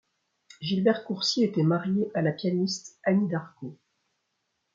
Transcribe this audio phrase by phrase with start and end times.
[0.63, 3.77] Gilbert Coursier était marié à la pianiste Annie d'Arco.